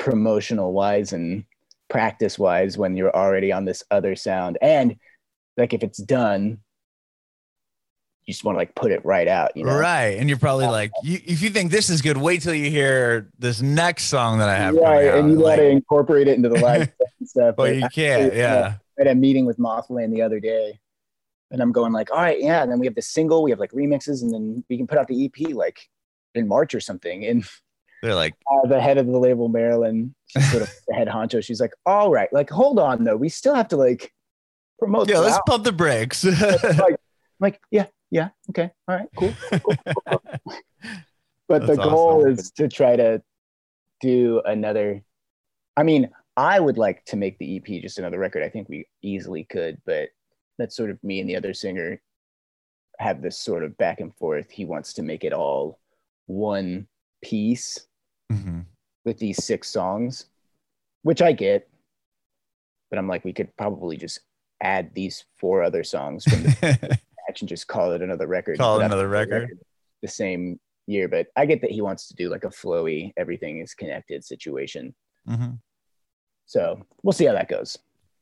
[0.00, 1.44] promotional wise and
[1.88, 4.58] practice wise when you're already on this other sound.
[4.60, 4.96] And
[5.56, 6.58] like if it's done,
[8.26, 9.76] you just want to like put it right out, you know?
[9.76, 12.70] Right, and you're probably like, you, if you think this is good, wait till you
[12.70, 14.74] hear this next song that I have.
[14.74, 16.90] Right, and you got Like, to incorporate it into the live
[17.24, 18.32] stuff but you can't.
[18.32, 18.74] I- Yeah.
[18.98, 20.78] I had a meeting with Mothland the other day,
[21.50, 22.62] and I'm going like, all right, yeah.
[22.62, 24.98] And then we have the single, we have like remixes, and then we can put
[24.98, 25.80] out the EP like
[26.36, 27.24] in March or something.
[27.26, 27.44] And
[28.02, 31.42] They're like, uh, the head of the label, Marilyn, she's sort of the head honcho.
[31.44, 34.12] She's like, all right, like hold on though, we still have to like
[34.78, 35.08] promote.
[35.10, 36.24] yeah, let's album." pump the brakes.
[36.24, 36.96] I'm
[37.40, 39.34] like, yeah, yeah, okay, all right, cool.
[41.46, 42.32] But That's the goal awesome.
[42.32, 43.22] is to try to
[44.00, 45.02] do another.
[45.76, 46.08] I mean,
[46.38, 48.42] I would like to make the EP just another record.
[48.42, 50.08] I think we easily could, but
[50.56, 52.00] that's sort of me and the other singer
[52.98, 54.50] have this sort of back and forth.
[54.50, 55.80] He wants to make it all
[56.26, 56.86] one
[57.22, 57.86] piece
[58.32, 58.64] Mhm.
[59.04, 60.26] with these six songs,
[61.02, 61.68] which I get.
[62.88, 64.20] But I'm like, we could probably just
[64.62, 66.98] add these four other songs from the
[67.40, 68.58] and just call it another record.
[68.58, 69.58] Call it another record.
[70.02, 73.60] The same year, but I get that he wants to do like a flowy, everything
[73.60, 74.94] is connected situation.
[75.28, 75.58] Mhm.
[76.46, 77.78] So we'll see how that goes.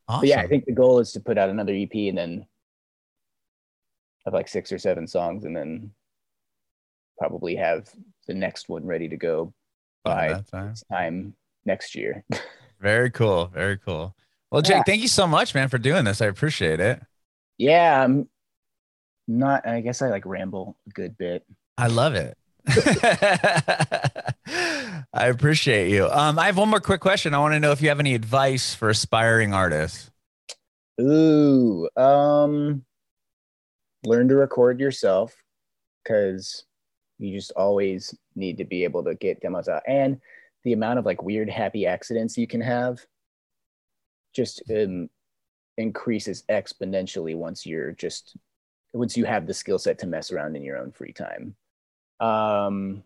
[0.08, 0.28] Awesome.
[0.28, 2.46] Yeah, I think the goal is to put out another EP and then
[4.24, 5.90] have like six or seven songs and then
[7.18, 7.88] probably have
[8.28, 9.52] the next one ready to go
[10.04, 10.74] By by time.
[10.90, 11.34] time
[11.64, 12.24] next year.
[12.80, 13.46] Very cool.
[13.46, 14.14] Very cool.
[14.50, 14.82] Well, Jake, Yeah.
[14.86, 16.20] thank you so much, man, for doing this.
[16.20, 17.02] I appreciate it.
[17.58, 18.28] yeah, I'm
[19.28, 21.44] not, I guess I like ramble a good bit.
[21.78, 22.36] I love it.
[25.12, 26.08] I appreciate you.
[26.08, 27.34] Um, I have one more quick question.
[27.34, 30.10] I want to know if you have any advice for aspiring artists.
[31.00, 32.84] Ooh, um,
[34.04, 35.34] learn to record yourself
[36.02, 36.64] because
[37.18, 39.82] you just always need to be able to get demos out.
[39.86, 40.20] And
[40.64, 43.04] the amount of like weird happy accidents you can have
[44.34, 45.08] just um,
[45.76, 48.36] increases exponentially once you're just
[48.92, 51.54] once you have the skill set to mess around in your own free time.
[52.20, 53.02] Um,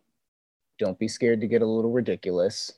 [0.78, 2.72] don't be scared to get a little ridiculous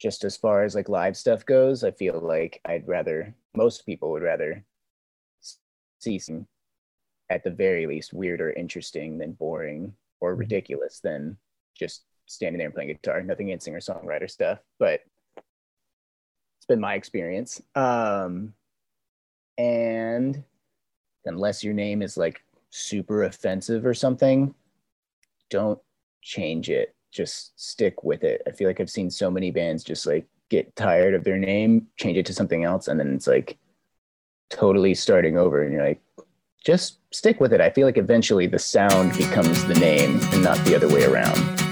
[0.00, 4.10] just as far as like live stuff goes, I feel like I'd rather most people
[4.12, 4.64] would rather
[5.98, 6.46] see some
[7.28, 11.36] at the very least weird or interesting than boring or ridiculous than
[11.78, 13.22] just standing there and playing guitar.
[13.22, 15.00] Nothing against singer songwriter stuff, but
[15.36, 17.60] it's been my experience.
[17.74, 18.54] Um,
[19.58, 20.42] and
[21.24, 24.54] unless your name is like super offensive or something,
[25.50, 25.78] don't
[26.22, 26.94] change it.
[27.12, 28.42] Just stick with it.
[28.46, 31.88] I feel like I've seen so many bands just like get tired of their name,
[31.96, 33.58] change it to something else, and then it's like
[34.48, 35.62] totally starting over.
[35.62, 36.00] And you're like,
[36.64, 37.60] just stick with it.
[37.60, 41.69] I feel like eventually the sound becomes the name and not the other way around.